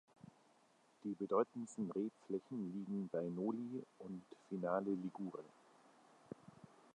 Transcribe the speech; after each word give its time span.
Die 1.03 1.13
bedeutendsten 1.13 1.91
Rebflächen 1.91 2.73
liegen 2.73 3.07
bei 3.11 3.21
Noli 3.29 3.83
und 3.99 4.23
Finale 4.49 4.95
Ligure. 4.95 5.43